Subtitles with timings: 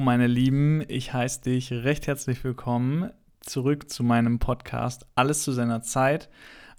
[0.00, 0.84] Meine Lieben.
[0.88, 3.10] Ich heiße dich recht herzlich willkommen
[3.40, 6.28] zurück zu meinem Podcast Alles zu seiner Zeit.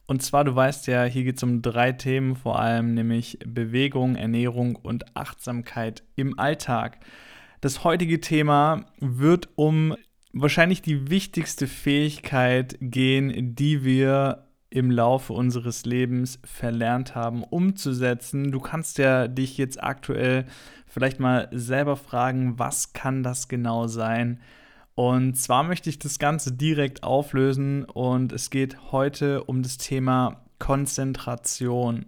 [0.07, 4.15] Und zwar, du weißt ja, hier geht es um drei Themen vor allem, nämlich Bewegung,
[4.15, 6.99] Ernährung und Achtsamkeit im Alltag.
[7.61, 9.95] Das heutige Thema wird um
[10.33, 18.51] wahrscheinlich die wichtigste Fähigkeit gehen, die wir im Laufe unseres Lebens verlernt haben, umzusetzen.
[18.51, 20.45] Du kannst ja dich jetzt aktuell
[20.85, 24.39] vielleicht mal selber fragen, was kann das genau sein?
[24.95, 30.41] Und zwar möchte ich das Ganze direkt auflösen und es geht heute um das Thema
[30.59, 32.05] Konzentration.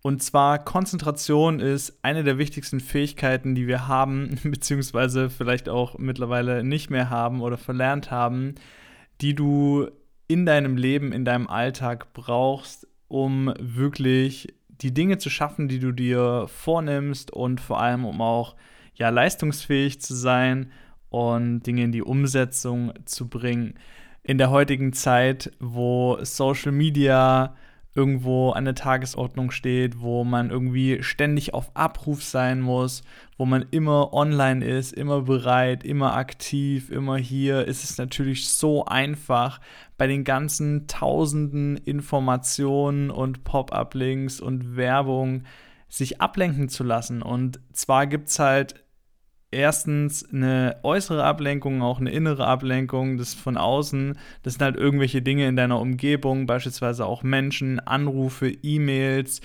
[0.00, 6.64] Und zwar Konzentration ist eine der wichtigsten Fähigkeiten, die wir haben, beziehungsweise vielleicht auch mittlerweile
[6.64, 8.54] nicht mehr haben oder verlernt haben,
[9.20, 9.88] die du
[10.28, 15.92] in deinem Leben, in deinem Alltag brauchst, um wirklich die Dinge zu schaffen, die du
[15.92, 18.54] dir vornimmst und vor allem um auch
[18.94, 20.70] ja leistungsfähig zu sein
[21.08, 23.74] und Dinge in die Umsetzung zu bringen.
[24.22, 27.56] In der heutigen Zeit, wo Social Media
[27.98, 33.02] irgendwo an der Tagesordnung steht, wo man irgendwie ständig auf Abruf sein muss,
[33.36, 38.84] wo man immer online ist, immer bereit, immer aktiv, immer hier, ist es natürlich so
[38.84, 39.60] einfach,
[39.96, 45.42] bei den ganzen tausenden Informationen und Pop-up-Links und Werbung
[45.88, 47.20] sich ablenken zu lassen.
[47.20, 48.76] Und zwar gibt es halt
[49.50, 54.18] erstens eine äußere Ablenkung, auch eine innere Ablenkung, das von außen.
[54.42, 59.40] Das sind halt irgendwelche Dinge in deiner Umgebung, beispielsweise auch Menschen, Anrufe, E-Mails,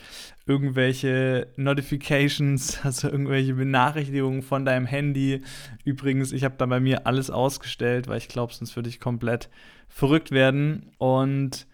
[0.46, 5.42] irgendwelche Notifications, also irgendwelche Benachrichtigungen von deinem Handy.
[5.86, 9.50] Übrigens, ich habe da bei mir alles ausgestellt, weil ich glaube, sonst würde ich komplett
[9.88, 10.92] verrückt werden.
[10.98, 11.66] Und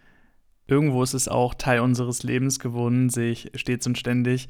[0.67, 4.49] irgendwo ist es auch Teil unseres Lebens geworden, sehe ich stets und ständig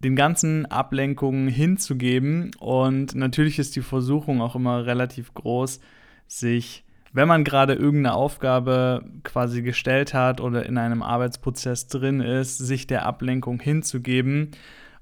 [0.00, 2.50] den ganzen Ablenkungen hinzugeben.
[2.58, 5.80] Und natürlich ist die Versuchung auch immer relativ groß,
[6.26, 12.58] sich, wenn man gerade irgendeine Aufgabe quasi gestellt hat oder in einem Arbeitsprozess drin ist,
[12.58, 14.50] sich der Ablenkung hinzugeben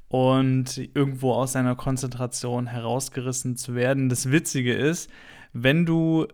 [0.09, 4.11] und irgendwo aus seiner Konzentration herausgerissen zu werden.
[4.11, 5.11] Das Witzige ist,
[5.55, 6.27] wenn du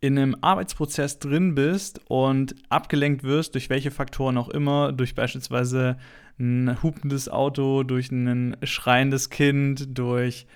[0.00, 5.96] in einem Arbeitsprozess drin bist und abgelenkt wirst, durch welche Faktoren auch immer, durch beispielsweise
[6.38, 10.46] ein hupendes Auto, durch ein schreiendes Kind, durch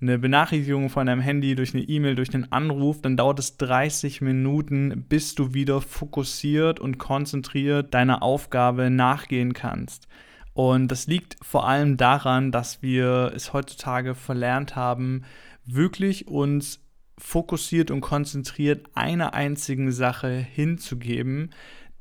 [0.00, 4.20] eine Benachrichtigung von deinem Handy, durch eine E-Mail, durch einen Anruf, dann dauert es 30
[4.20, 10.06] Minuten, bis du wieder fokussiert und konzentriert deiner Aufgabe nachgehen kannst.
[10.54, 15.22] Und das liegt vor allem daran, dass wir es heutzutage verlernt haben,
[15.64, 16.80] wirklich uns
[17.18, 21.50] fokussiert und konzentriert einer einzigen Sache hinzugeben,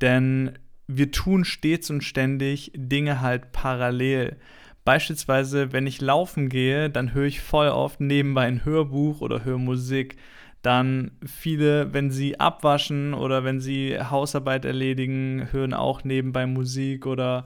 [0.01, 4.37] denn wir tun stets und ständig Dinge halt parallel.
[4.85, 9.57] Beispielsweise, wenn ich laufen gehe, dann höre ich voll oft nebenbei ein Hörbuch oder höre
[9.57, 10.15] Musik.
[10.61, 17.45] Dann viele, wenn sie abwaschen oder wenn sie Hausarbeit erledigen, hören auch nebenbei Musik oder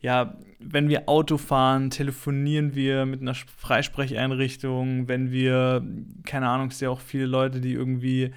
[0.00, 5.84] ja, wenn wir Auto fahren, telefonieren wir mit einer Freisprecheinrichtung, wenn wir,
[6.24, 8.32] keine Ahnung, es sind ja auch viele Leute, die irgendwie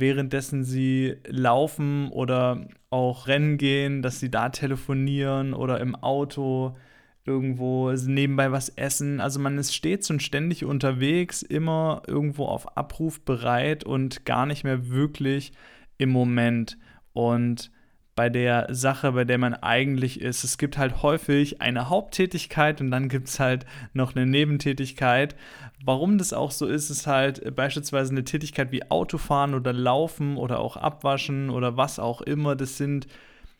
[0.00, 6.76] währenddessen sie laufen oder auch rennen gehen, dass sie da telefonieren oder im Auto
[7.24, 9.20] irgendwo nebenbei was essen.
[9.20, 14.64] Also man ist stets und ständig unterwegs, immer irgendwo auf Abruf bereit und gar nicht
[14.64, 15.52] mehr wirklich
[15.98, 16.78] im Moment.
[17.12, 17.70] Und
[18.18, 20.42] bei der Sache, bei der man eigentlich ist.
[20.42, 25.36] Es gibt halt häufig eine Haupttätigkeit und dann gibt es halt noch eine Nebentätigkeit.
[25.84, 30.58] Warum das auch so ist, ist halt beispielsweise eine Tätigkeit wie Autofahren oder Laufen oder
[30.58, 32.56] auch Abwaschen oder was auch immer.
[32.56, 33.06] Das sind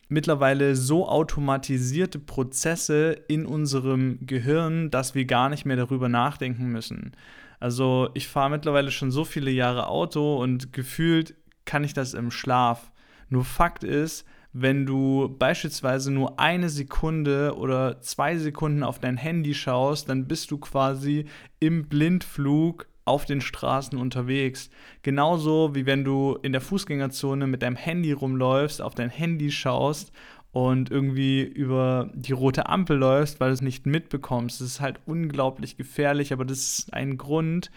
[0.09, 7.13] mittlerweile so automatisierte Prozesse in unserem Gehirn, dass wir gar nicht mehr darüber nachdenken müssen.
[7.61, 11.33] Also ich fahre mittlerweile schon so viele Jahre Auto und gefühlt
[11.63, 12.91] kann ich das im Schlaf.
[13.29, 19.53] Nur Fakt ist, wenn du beispielsweise nur eine Sekunde oder zwei Sekunden auf dein Handy
[19.53, 21.25] schaust, dann bist du quasi
[21.59, 24.69] im Blindflug auf den Straßen unterwegs.
[25.01, 30.11] Genauso wie wenn du in der Fußgängerzone mit deinem Handy rumläufst, auf dein Handy schaust
[30.51, 34.61] und irgendwie über die rote Ampel läufst, weil du es nicht mitbekommst.
[34.61, 37.71] Das ist halt unglaublich gefährlich, aber das ist ein Grund,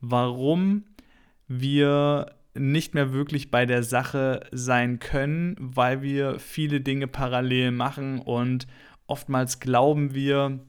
[0.00, 0.84] warum
[1.48, 8.18] wir nicht mehr wirklich bei der Sache sein können, weil wir viele Dinge parallel machen
[8.20, 8.66] und
[9.06, 10.60] oftmals glauben wir,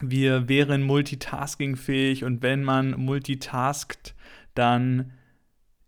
[0.00, 4.14] wir wären multitaskingfähig und wenn man multitaskt,
[4.54, 5.12] dann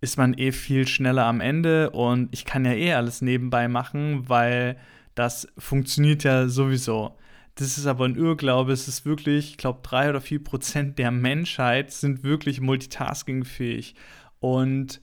[0.00, 4.28] ist man eh viel schneller am Ende und ich kann ja eh alles nebenbei machen,
[4.28, 4.76] weil
[5.14, 7.16] das funktioniert ja sowieso.
[7.54, 8.72] Das ist aber ein Irrglaube.
[8.72, 13.94] Es ist wirklich, ich glaube, drei oder vier Prozent der Menschheit sind wirklich multitaskingfähig.
[14.40, 15.00] Und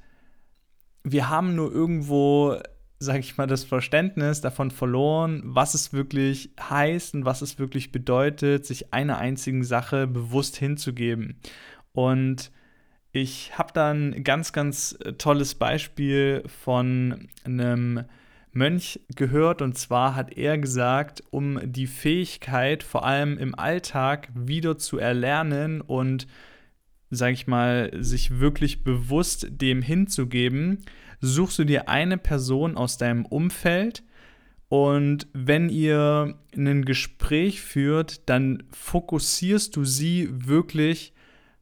[1.04, 2.57] wir haben nur irgendwo,
[3.00, 7.92] sage ich mal, das Verständnis davon verloren, was es wirklich heißt und was es wirklich
[7.92, 11.40] bedeutet, sich einer einzigen Sache bewusst hinzugeben.
[11.94, 12.51] Und
[13.12, 18.06] ich habe da ein ganz, ganz tolles Beispiel von einem
[18.52, 24.78] Mönch gehört und zwar hat er gesagt, um die Fähigkeit vor allem im Alltag wieder
[24.78, 26.28] zu erlernen und,
[27.10, 30.80] sag ich mal, sich wirklich bewusst dem hinzugeben,
[31.22, 34.04] suchst du dir eine Person aus deinem Umfeld
[34.70, 41.14] und wenn ihr ein Gespräch führt, dann fokussierst du sie wirklich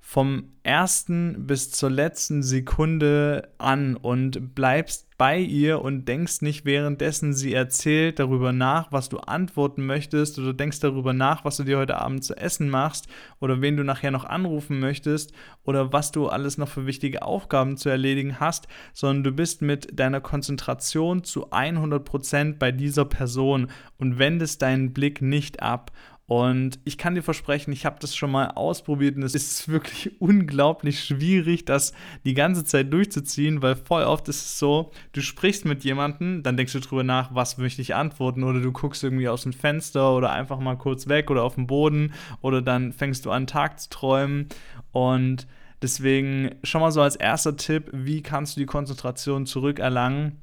[0.10, 7.34] vom ersten bis zur letzten Sekunde an und bleibst bei ihr und denkst nicht währenddessen
[7.34, 11.78] sie erzählt darüber nach, was du antworten möchtest oder denkst darüber nach, was du dir
[11.78, 13.10] heute Abend zu essen machst
[13.42, 15.34] oder wen du nachher noch anrufen möchtest
[15.66, 20.00] oder was du alles noch für wichtige Aufgaben zu erledigen hast, sondern du bist mit
[20.00, 23.68] deiner Konzentration zu 100% bei dieser Person
[23.98, 25.92] und wendest deinen Blick nicht ab.
[26.28, 30.12] Und ich kann dir versprechen, ich habe das schon mal ausprobiert und es ist wirklich
[30.22, 31.94] unglaublich schwierig, das
[32.26, 36.58] die ganze Zeit durchzuziehen, weil voll oft ist es so, du sprichst mit jemandem, dann
[36.58, 40.14] denkst du drüber nach, was möchte ich antworten oder du guckst irgendwie aus dem Fenster
[40.14, 43.80] oder einfach mal kurz weg oder auf den Boden oder dann fängst du an Tag
[43.80, 44.50] zu träumen
[44.92, 45.48] und
[45.82, 50.42] deswegen schon mal so als erster Tipp, wie kannst du die Konzentration zurückerlangen?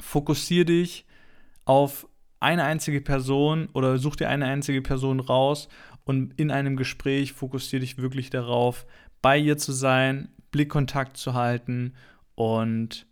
[0.00, 1.04] Fokussier dich
[1.66, 2.06] auf
[2.42, 5.68] eine einzige Person oder such dir eine einzige Person raus
[6.04, 8.86] und in einem Gespräch fokussiere dich wirklich darauf,
[9.20, 11.94] bei ihr zu sein, Blickkontakt zu halten
[12.34, 13.06] und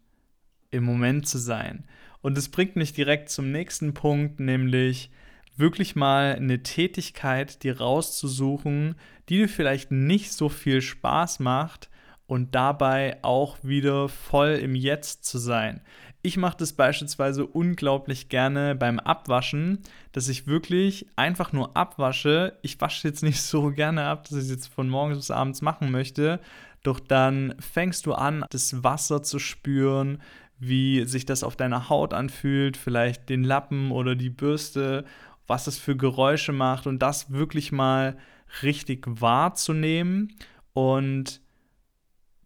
[0.71, 1.85] im Moment zu sein.
[2.21, 5.11] Und das bringt mich direkt zum nächsten Punkt, nämlich
[5.57, 8.97] wirklich mal eine Tätigkeit dir rauszusuchen,
[9.29, 11.89] die dir vielleicht nicht so viel Spaß macht
[12.31, 15.81] und dabei auch wieder voll im Jetzt zu sein.
[16.23, 19.81] Ich mache das beispielsweise unglaublich gerne beim Abwaschen,
[20.13, 22.57] dass ich wirklich einfach nur abwasche.
[22.63, 25.61] Ich wasche jetzt nicht so gerne ab, dass ich es jetzt von morgens bis abends
[25.61, 26.39] machen möchte.
[26.85, 30.23] Doch dann fängst du an, das Wasser zu spüren,
[30.61, 35.05] wie sich das auf deiner Haut anfühlt, vielleicht den Lappen oder die Bürste,
[35.49, 38.17] was es für Geräusche macht und das wirklich mal
[38.63, 40.37] richtig wahrzunehmen
[40.75, 41.41] und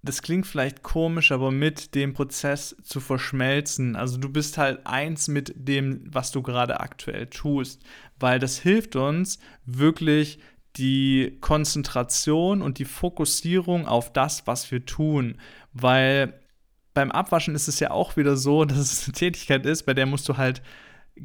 [0.04, 3.96] das klingt vielleicht komisch, aber mit dem Prozess zu verschmelzen.
[3.96, 7.82] Also du bist halt eins mit dem, was du gerade aktuell tust,
[8.20, 10.38] weil das hilft uns wirklich
[10.76, 15.38] die Konzentration und die Fokussierung auf das, was wir tun,
[15.72, 16.34] weil
[16.92, 20.06] beim Abwaschen ist es ja auch wieder so, dass es eine Tätigkeit ist, bei der
[20.06, 20.60] musst du halt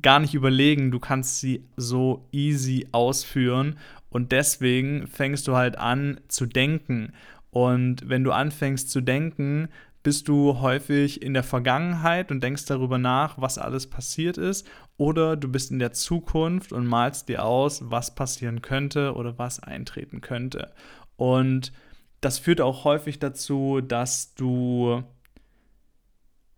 [0.01, 3.77] gar nicht überlegen, du kannst sie so easy ausführen
[4.09, 7.11] und deswegen fängst du halt an zu denken
[7.51, 9.69] und wenn du anfängst zu denken,
[10.01, 14.67] bist du häufig in der Vergangenheit und denkst darüber nach, was alles passiert ist,
[14.97, 19.61] oder du bist in der Zukunft und malst dir aus, was passieren könnte oder was
[19.61, 20.71] eintreten könnte.
[21.17, 21.73] Und
[22.21, 25.03] das führt auch häufig dazu, dass du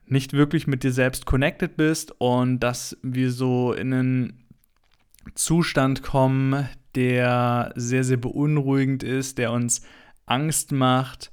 [0.05, 4.47] nicht wirklich mit dir selbst connected bist und dass wir so in einen
[5.35, 9.81] Zustand kommen, der sehr, sehr beunruhigend ist, der uns
[10.31, 11.31] Angst macht,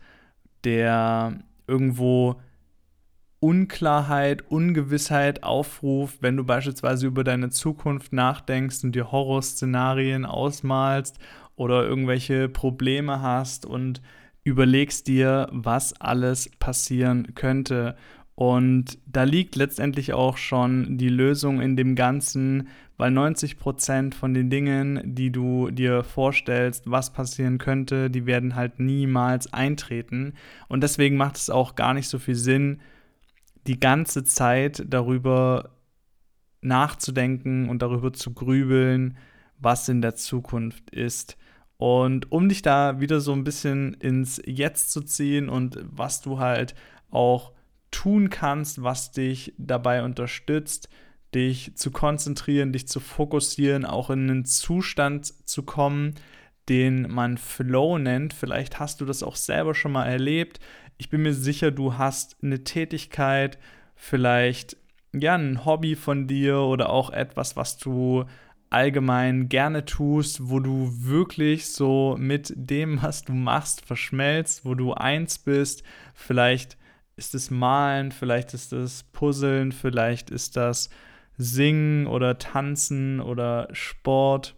[0.65, 1.39] der
[1.69, 2.41] irgendwo
[3.41, 11.19] Unklarheit, Ungewissheit aufruft, wenn du beispielsweise über deine Zukunft nachdenkst und dir Horrorszenarien ausmalst
[11.55, 14.03] oder irgendwelche Probleme hast und
[14.43, 17.95] überlegst dir, was alles passieren könnte.
[18.35, 24.35] Und da liegt letztendlich auch schon die Lösung in dem Ganzen, weil 90 Prozent von
[24.35, 30.35] den Dingen, die du dir vorstellst, was passieren könnte, die werden halt niemals eintreten.
[30.69, 32.81] Und deswegen macht es auch gar nicht so viel Sinn,
[33.67, 35.71] die ganze Zeit darüber
[36.61, 39.17] nachzudenken und darüber zu grübeln,
[39.59, 41.37] was in der Zukunft ist.
[41.77, 46.41] Und um dich da wieder so ein bisschen ins Jetzt zu ziehen und was du
[46.41, 46.75] halt
[47.11, 47.53] auch
[47.93, 50.89] tun kannst, was dich dabei unterstützt,
[51.35, 56.15] dich zu konzentrieren, dich zu fokussieren, auch in einen Zustand zu kommen,
[56.69, 58.33] den man Flow nennt.
[58.35, 60.61] Vielleicht hast du das auch selber schon mal erlebt.
[60.97, 63.59] Ich bin mir sicher, du hast eine Tätigkeit,
[63.95, 64.77] vielleicht
[65.13, 68.25] ja ein Hobby von dir oder auch etwas, was du
[68.71, 74.93] allgemein gerne tust, wo du wirklich so mit dem, was du machst, verschmelzt, wo du
[74.93, 75.83] eins bist.
[76.15, 76.77] Vielleicht
[77.17, 80.91] ist es Malen, vielleicht ist es Puzzeln, vielleicht ist das
[81.39, 84.57] Singen oder Tanzen oder Sport.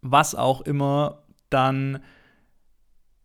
[0.00, 2.00] was auch immer, dann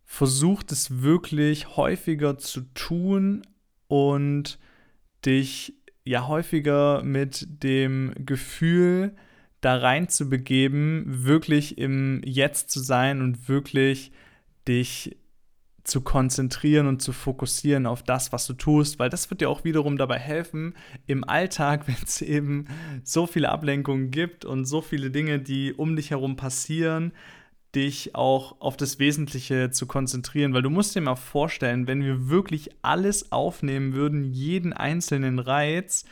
[0.04, 3.42] versucht es wirklich häufiger zu tun
[3.86, 4.58] und
[5.24, 9.14] dich ja häufiger mit dem Gefühl
[9.60, 14.12] da rein zu begeben, wirklich im Jetzt zu sein und wirklich
[14.68, 15.16] dich
[15.84, 19.64] zu konzentrieren und zu fokussieren auf das, was du tust, weil das wird dir auch
[19.64, 20.74] wiederum dabei helfen,
[21.06, 22.66] im Alltag, wenn es eben
[23.04, 27.12] so viele Ablenkungen gibt und so viele Dinge, die um dich herum passieren,
[27.74, 32.28] dich auch auf das Wesentliche zu konzentrieren, weil du musst dir mal vorstellen, wenn wir
[32.28, 36.04] wirklich alles aufnehmen würden, jeden einzelnen Reiz,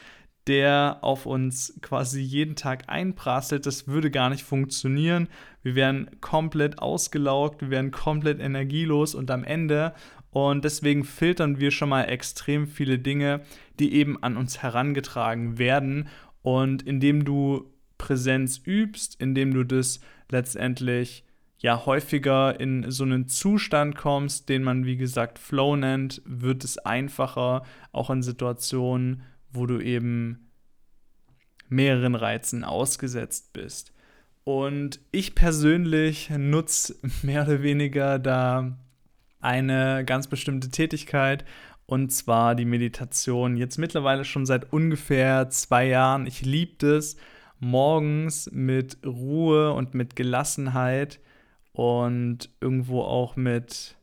[0.47, 5.29] der auf uns quasi jeden Tag einprasselt, das würde gar nicht funktionieren.
[5.63, 9.95] Wir wären komplett ausgelaugt, wir wären komplett energielos und am Ende
[10.33, 13.43] und deswegen filtern wir schon mal extrem viele Dinge,
[13.79, 16.09] die eben an uns herangetragen werden.
[16.41, 21.25] Und indem du Präsenz übst, indem du das letztendlich
[21.59, 26.79] ja häufiger in so einen Zustand kommst, den man wie gesagt Flow nennt, wird es
[26.79, 29.23] einfacher, auch in Situationen,
[29.53, 30.51] wo du eben
[31.69, 33.93] mehreren Reizen ausgesetzt bist.
[34.45, 38.77] Und ich persönlich nutze mehr oder weniger da
[39.41, 41.45] eine ganz bestimmte Tätigkeit
[41.87, 43.57] und zwar die Meditation.
[43.57, 46.27] Jetzt mittlerweile schon seit ungefähr zwei Jahren.
[46.27, 47.17] Ich liebe es,
[47.59, 51.21] morgens mit Ruhe und mit Gelassenheit
[51.73, 53.97] und irgendwo auch mit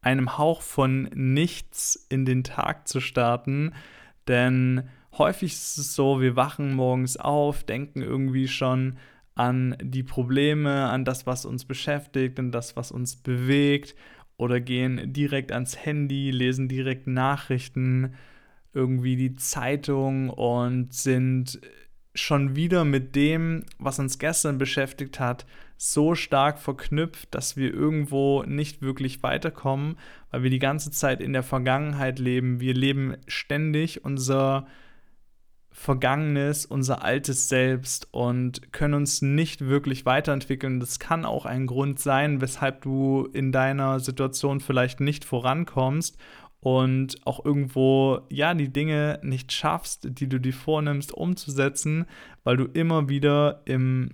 [0.00, 3.72] einem Hauch von nichts in den Tag zu starten.
[4.28, 8.98] Denn häufig ist es so, wir wachen morgens auf, denken irgendwie schon
[9.34, 13.94] an die Probleme, an das, was uns beschäftigt, an das, was uns bewegt
[14.38, 18.14] oder gehen direkt ans Handy, lesen direkt Nachrichten,
[18.72, 21.60] irgendwie die Zeitung und sind
[22.14, 28.42] schon wieder mit dem, was uns gestern beschäftigt hat, so stark verknüpft, dass wir irgendwo
[28.44, 29.98] nicht wirklich weiterkommen,
[30.30, 32.60] weil wir die ganze Zeit in der Vergangenheit leben.
[32.60, 34.66] Wir leben ständig unser
[35.70, 40.80] Vergangenes, unser altes Selbst und können uns nicht wirklich weiterentwickeln.
[40.80, 46.16] Das kann auch ein Grund sein, weshalb du in deiner Situation vielleicht nicht vorankommst
[46.60, 52.06] und auch irgendwo, ja, die Dinge nicht schaffst, die du dir vornimmst, umzusetzen,
[52.42, 54.12] weil du immer wieder im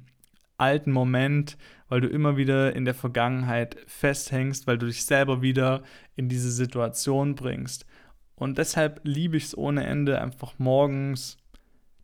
[0.59, 1.57] alten Moment,
[1.89, 5.83] weil du immer wieder in der Vergangenheit festhängst, weil du dich selber wieder
[6.17, 7.87] in diese Situation bringst.
[8.35, 11.37] Und deshalb liebe ich es ohne Ende, einfach morgens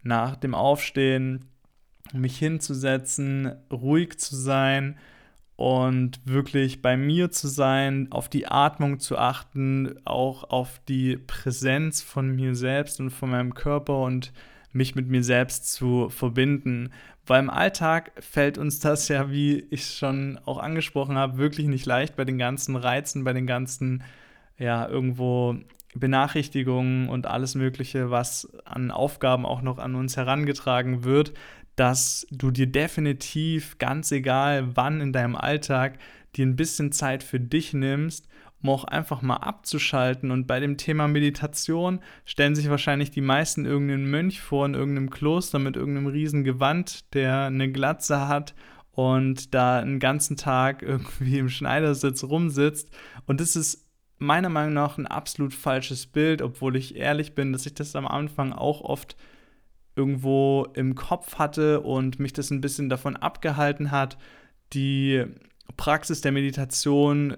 [0.02, 1.46] nach dem Aufstehen
[2.12, 4.98] mich hinzusetzen, ruhig zu sein
[5.56, 12.00] und wirklich bei mir zu sein, auf die Atmung zu achten, auch auf die Präsenz
[12.00, 14.32] von mir selbst und von meinem Körper und
[14.72, 16.90] mich mit mir selbst zu verbinden.
[17.28, 21.86] Weil im Alltag fällt uns das ja, wie ich schon auch angesprochen habe, wirklich nicht
[21.86, 24.02] leicht bei den ganzen Reizen, bei den ganzen,
[24.58, 25.56] ja, irgendwo
[25.94, 31.34] Benachrichtigungen und alles Mögliche, was an Aufgaben auch noch an uns herangetragen wird,
[31.76, 35.98] dass du dir definitiv, ganz egal wann in deinem Alltag,
[36.34, 38.26] dir ein bisschen Zeit für dich nimmst,
[38.62, 40.30] um auch einfach mal abzuschalten.
[40.30, 45.10] Und bei dem Thema Meditation stellen sich wahrscheinlich die meisten irgendeinen Mönch vor in irgendeinem
[45.10, 48.54] Kloster mit irgendeinem riesen Gewand, der eine Glatze hat
[48.92, 52.90] und da einen ganzen Tag irgendwie im Schneidersitz rumsitzt.
[53.26, 53.86] Und das ist
[54.18, 58.06] meiner Meinung nach ein absolut falsches Bild, obwohl ich ehrlich bin, dass ich das am
[58.06, 59.16] Anfang auch oft
[59.94, 64.18] irgendwo im Kopf hatte und mich das ein bisschen davon abgehalten hat,
[64.72, 65.24] die
[65.76, 67.36] Praxis der Meditation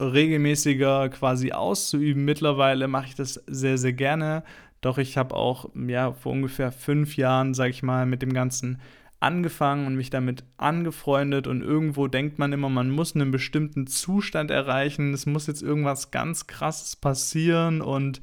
[0.00, 2.24] regelmäßiger quasi auszuüben.
[2.24, 4.42] Mittlerweile mache ich das sehr, sehr gerne.
[4.80, 8.80] Doch ich habe auch ja, vor ungefähr fünf Jahren, sage ich mal, mit dem ganzen
[9.20, 14.50] angefangen und mich damit angefreundet und irgendwo denkt man immer, man muss einen bestimmten Zustand
[14.50, 18.22] erreichen, es muss jetzt irgendwas ganz krasses passieren und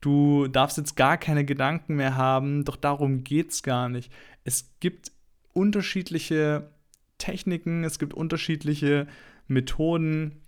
[0.00, 4.12] du darfst jetzt gar keine Gedanken mehr haben, doch darum geht es gar nicht.
[4.44, 5.10] Es gibt
[5.52, 6.70] unterschiedliche
[7.18, 9.08] Techniken, es gibt unterschiedliche
[9.48, 10.40] Methoden,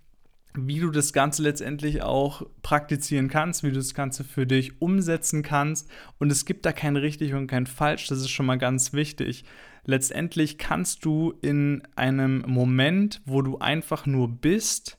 [0.53, 5.43] wie du das Ganze letztendlich auch praktizieren kannst, wie du das Ganze für dich umsetzen
[5.43, 5.89] kannst.
[6.19, 9.45] Und es gibt da kein richtig und kein falsch, das ist schon mal ganz wichtig.
[9.85, 14.97] Letztendlich kannst du in einem Moment, wo du einfach nur bist,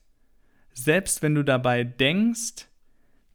[0.72, 2.68] selbst wenn du dabei denkst,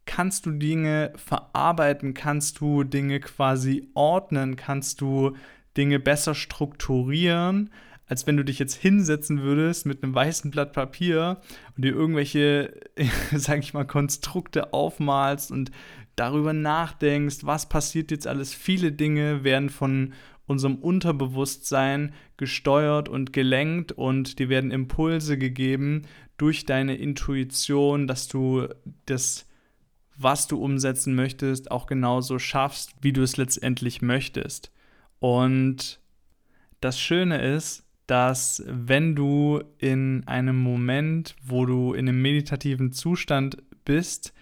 [0.04, 5.36] kannst du Dinge verarbeiten, kannst du Dinge quasi ordnen, kannst du
[5.76, 7.70] Dinge besser strukturieren,
[8.08, 11.40] als wenn du dich jetzt hinsetzen würdest mit einem weißen Blatt Papier
[11.76, 12.72] und dir irgendwelche,
[13.34, 15.70] sag ich mal, Konstrukte aufmalst und
[16.16, 18.54] darüber nachdenkst, was passiert jetzt alles.
[18.54, 20.14] Viele Dinge werden von
[20.46, 26.02] unserem Unterbewusstsein gesteuert und gelenkt und dir werden Impulse gegeben
[26.38, 28.68] durch deine Intuition, dass du
[29.04, 29.46] das,
[30.16, 34.72] was du umsetzen möchtest, auch genauso schaffst, wie du es letztendlich möchtest.
[35.18, 36.00] Und
[36.80, 43.58] das Schöne ist, dass wenn du in einem Moment, wo du in einem meditativen Zustand
[43.84, 44.32] bist,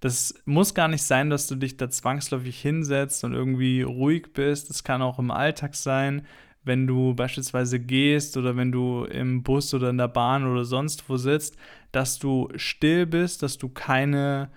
[0.00, 4.68] das muss gar nicht sein, dass du dich da zwangsläufig hinsetzt und irgendwie ruhig bist.
[4.68, 6.26] Das kann auch im Alltag sein,
[6.64, 11.08] wenn du beispielsweise gehst oder wenn du im Bus oder in der Bahn oder sonst
[11.08, 11.56] wo sitzt,
[11.92, 14.50] dass du still bist, dass du keine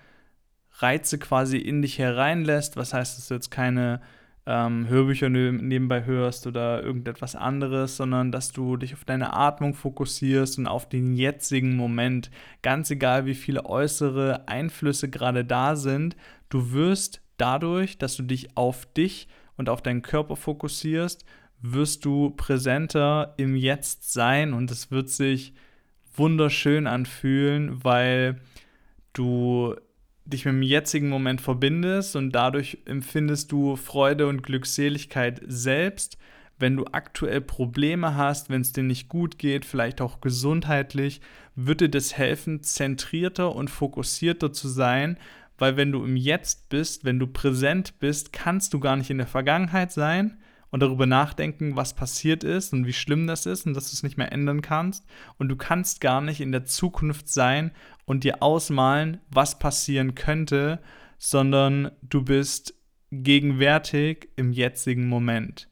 [0.78, 2.76] Reize quasi in dich hereinlässt.
[2.76, 4.00] Was heißt, dass du jetzt keine
[4.46, 10.58] ähm, Hörbücher nebenbei hörst oder irgendetwas anderes, sondern dass du dich auf deine Atmung fokussierst
[10.58, 12.30] und auf den jetzigen Moment.
[12.62, 16.16] Ganz egal, wie viele äußere Einflüsse gerade da sind,
[16.48, 21.24] du wirst dadurch, dass du dich auf dich und auf deinen Körper fokussierst,
[21.60, 25.54] wirst du präsenter im Jetzt sein und es wird sich
[26.14, 28.40] wunderschön anfühlen, weil
[29.12, 29.74] du
[30.26, 36.18] dich mit dem jetzigen Moment verbindest und dadurch empfindest du Freude und Glückseligkeit selbst.
[36.58, 41.20] Wenn du aktuell Probleme hast, wenn es dir nicht gut geht, vielleicht auch gesundheitlich,
[41.80, 45.18] dir das helfen, zentrierter und fokussierter zu sein,
[45.58, 49.18] weil wenn du im Jetzt bist, wenn du präsent bist, kannst du gar nicht in
[49.18, 50.38] der Vergangenheit sein,
[50.70, 54.02] und darüber nachdenken, was passiert ist und wie schlimm das ist und dass du es
[54.02, 55.04] nicht mehr ändern kannst.
[55.38, 57.70] Und du kannst gar nicht in der Zukunft sein
[58.04, 60.80] und dir ausmalen, was passieren könnte,
[61.18, 62.74] sondern du bist
[63.10, 65.68] gegenwärtig im jetzigen Moment.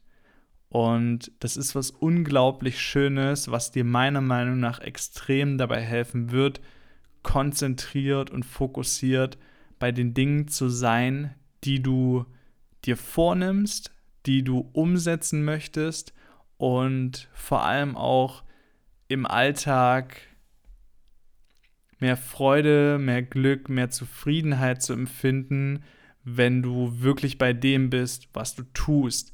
[0.69, 6.59] Und das ist was unglaublich Schönes, was dir meiner Meinung nach extrem dabei helfen wird,
[7.23, 9.37] konzentriert und fokussiert
[9.79, 12.25] bei den Dingen zu sein, die du
[12.85, 13.94] dir vornimmst,
[14.25, 16.13] die du umsetzen möchtest
[16.57, 18.43] und vor allem auch
[19.07, 20.21] im Alltag
[21.99, 25.83] mehr Freude, mehr Glück, mehr Zufriedenheit zu empfinden,
[26.23, 29.33] wenn du wirklich bei dem bist, was du tust.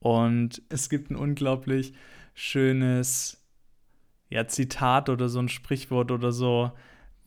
[0.00, 1.94] Und es gibt ein unglaublich
[2.34, 3.44] schönes
[4.28, 6.72] ja, Zitat oder so ein Sprichwort oder so,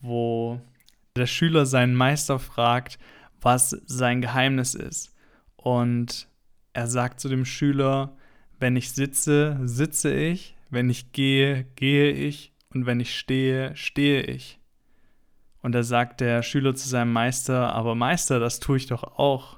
[0.02, 0.62] wo
[1.16, 3.00] der Schüler seinen Meister fragt,
[3.42, 5.14] was sein Geheimnis ist.
[5.56, 6.28] Und
[6.74, 8.16] er sagt zu dem Schüler,
[8.60, 14.22] wenn ich sitze, sitze ich, wenn ich gehe, gehe ich und wenn ich stehe, stehe
[14.22, 14.60] ich.
[15.62, 19.58] Und da sagt der Schüler zu seinem Meister, aber Meister, das tue ich doch auch.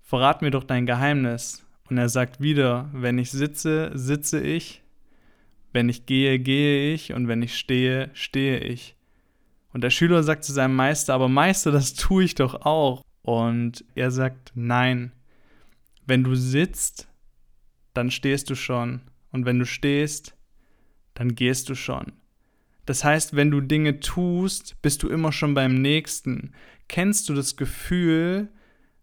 [0.00, 1.66] Verrat mir doch dein Geheimnis.
[1.88, 4.82] Und er sagt wieder, wenn ich sitze, sitze ich,
[5.72, 8.96] wenn ich gehe, gehe ich und wenn ich stehe, stehe ich.
[9.72, 13.02] Und der Schüler sagt zu seinem Meister, aber Meister, das tue ich doch auch.
[13.22, 15.12] Und er sagt, nein,
[16.06, 17.08] wenn du sitzt,
[17.94, 19.02] dann stehst du schon.
[19.30, 20.36] Und wenn du stehst,
[21.14, 22.12] dann gehst du schon.
[22.86, 26.52] Das heißt, wenn du Dinge tust, bist du immer schon beim nächsten.
[26.88, 28.48] Kennst du das Gefühl,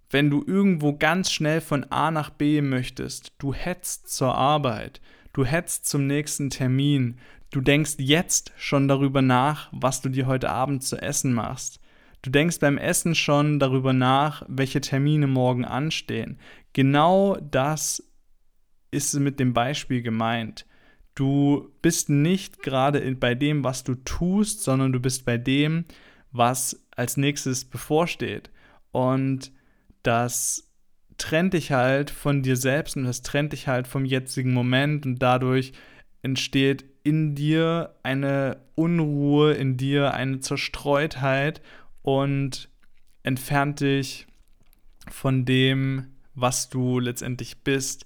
[0.09, 5.01] wenn du irgendwo ganz schnell von A nach B möchtest, du hetzt zur Arbeit,
[5.33, 7.19] du hetzt zum nächsten Termin,
[7.51, 11.79] du denkst jetzt schon darüber nach, was du dir heute Abend zu essen machst.
[12.21, 16.37] Du denkst beim Essen schon darüber nach, welche Termine morgen anstehen.
[16.73, 18.03] Genau das
[18.91, 20.65] ist mit dem Beispiel gemeint.
[21.15, 25.85] Du bist nicht gerade bei dem, was du tust, sondern du bist bei dem,
[26.31, 28.49] was als nächstes bevorsteht.
[28.91, 29.51] Und
[30.03, 30.69] das
[31.17, 35.19] trennt dich halt von dir selbst und das trennt dich halt vom jetzigen Moment und
[35.19, 35.73] dadurch
[36.21, 41.61] entsteht in dir eine Unruhe, in dir eine Zerstreutheit
[42.09, 42.69] und
[43.21, 44.25] entfernt dich
[45.11, 48.05] von dem, was du letztendlich bist.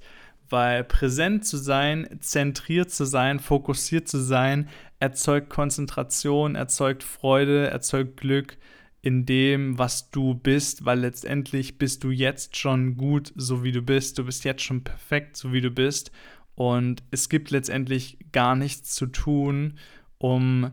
[0.50, 4.68] Weil präsent zu sein, zentriert zu sein, fokussiert zu sein,
[5.00, 8.58] erzeugt Konzentration, erzeugt Freude, erzeugt Glück
[9.02, 13.82] in dem, was du bist, weil letztendlich bist du jetzt schon gut, so wie du
[13.82, 14.18] bist.
[14.18, 16.12] Du bist jetzt schon perfekt, so wie du bist.
[16.56, 19.80] Und es gibt letztendlich gar nichts zu tun,
[20.18, 20.72] um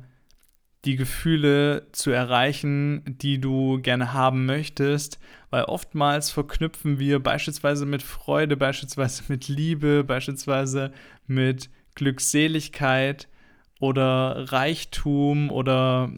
[0.85, 5.19] die Gefühle zu erreichen, die du gerne haben möchtest,
[5.51, 10.93] weil oftmals verknüpfen wir beispielsweise mit Freude, beispielsweise mit Liebe, beispielsweise
[11.27, 13.29] mit Glückseligkeit
[13.79, 16.11] oder Reichtum oder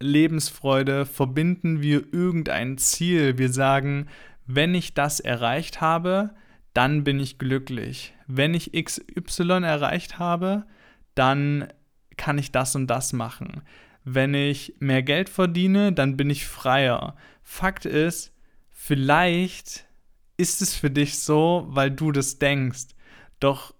[0.00, 3.36] Lebensfreude, verbinden wir irgendein Ziel.
[3.36, 4.08] Wir sagen,
[4.46, 6.30] wenn ich das erreicht habe,
[6.72, 8.14] dann bin ich glücklich.
[8.26, 10.64] Wenn ich XY erreicht habe,
[11.14, 11.68] dann
[12.16, 13.62] kann ich das und das machen
[14.08, 17.16] wenn ich mehr Geld verdiene, dann bin ich freier.
[17.42, 18.32] Fakt ist,
[18.70, 19.84] vielleicht
[20.36, 22.94] ist es für dich so, weil du das denkst.
[23.40, 23.74] Doch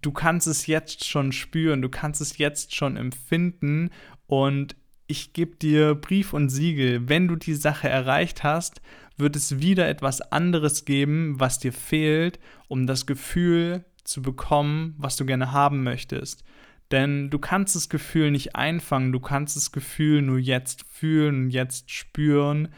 [0.00, 3.90] du kannst es jetzt schon spüren, du kannst es jetzt schon empfinden
[4.26, 4.76] und
[5.08, 8.80] ich gebe dir Brief und Siegel, wenn du die Sache erreicht hast,
[9.18, 15.16] wird es wieder etwas anderes geben, was dir fehlt, um das Gefühl zu bekommen, was
[15.16, 16.44] du gerne haben möchtest.
[16.92, 21.90] Denn du kannst das Gefühl nicht einfangen, du kannst das Gefühl nur jetzt fühlen, jetzt
[21.90, 22.68] spüren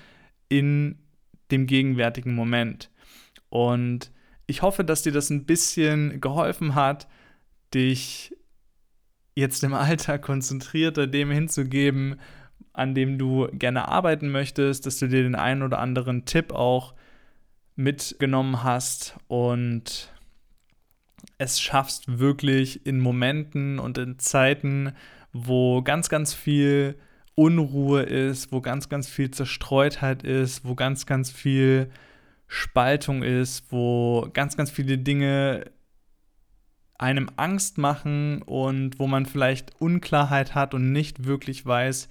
[0.49, 0.99] in
[1.51, 2.91] dem gegenwärtigen Moment.
[3.51, 4.11] Und
[4.47, 7.07] ich hoffe, dass dir das ein bisschen geholfen hat,
[7.75, 8.35] dich
[9.35, 12.19] jetzt im Alltag konzentrierter dem hinzugeben,
[12.73, 16.95] an dem du gerne arbeiten möchtest, dass du dir den einen oder anderen Tipp auch
[17.77, 20.13] mitgenommen hast und
[21.39, 24.93] es schaffst wirklich in Momenten und in Zeiten,
[25.33, 26.99] wo ganz, ganz viel
[27.37, 31.91] Unruhe ist, wo ganz, ganz viel Zerstreutheit ist, wo ganz, ganz viel
[32.49, 35.71] Spaltung ist, wo ganz, ganz viele Dinge
[36.99, 42.09] einem Angst machen und wo man vielleicht Unklarheit hat und nicht wirklich weiß,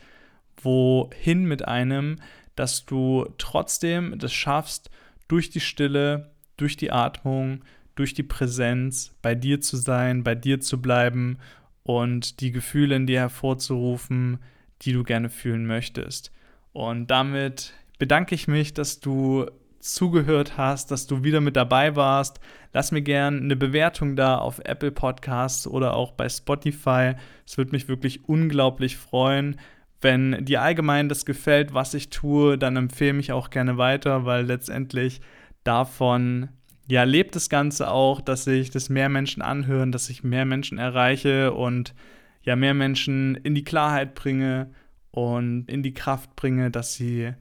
[0.62, 2.22] wohin mit einem,
[2.56, 4.90] dass du trotzdem das schaffst,
[5.28, 7.64] durch die Stille, durch die Atmung,
[7.98, 11.38] durch die Präsenz bei dir zu sein, bei dir zu bleiben
[11.84, 14.40] und die Gefühle in dir hervorzurufen,
[14.84, 16.32] die du gerne fühlen möchtest.
[16.74, 19.48] Und damit bedanke ich mich, dass du
[19.80, 22.40] zugehört hast, dass du wieder mit dabei warst.
[22.74, 27.14] Lass mir gerne eine Bewertung da auf Apple Podcasts oder auch bei Spotify.
[27.46, 29.60] Es würde mich wirklich unglaublich freuen.
[30.02, 34.46] Wenn dir allgemein das gefällt, was ich tue, dann empfehle mich auch gerne weiter, weil
[34.46, 35.22] letztendlich
[35.64, 36.50] davon
[36.88, 40.78] ja lebt das Ganze auch, dass sich das mehr Menschen anhören, dass ich mehr Menschen
[40.78, 41.94] erreiche und
[42.42, 44.72] ja mehr Menschen in die Klarheit bringe
[45.12, 47.34] und in die Kraft bringe, dass sie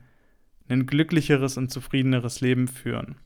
[0.68, 3.16] ein glücklicheres und zufriedeneres Leben führen.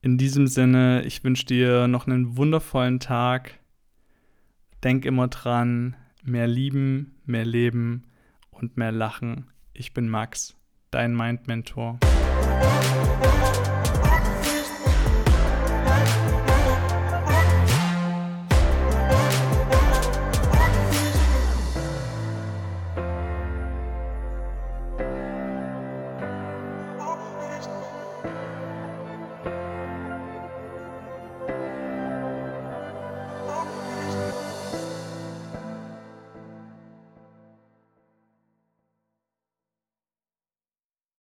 [0.00, 3.60] In diesem Sinne, ich wünsche dir noch einen wundervollen Tag.
[4.82, 8.02] Denk immer dran, mehr lieben, mehr leben
[8.50, 9.46] und mehr lachen.
[9.72, 10.56] Ich bin Max,
[10.90, 12.00] dein Mind Mentor.